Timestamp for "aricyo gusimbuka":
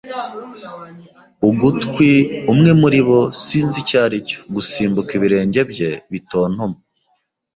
4.05-5.11